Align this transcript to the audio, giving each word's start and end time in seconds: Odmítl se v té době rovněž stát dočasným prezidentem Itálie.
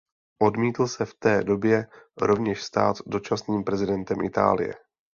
Odmítl 0.41 0.87
se 0.87 1.05
v 1.05 1.13
té 1.13 1.43
době 1.43 1.87
rovněž 2.21 2.63
stát 2.63 2.95
dočasným 3.07 3.63
prezidentem 3.63 4.21
Itálie. 4.21 4.73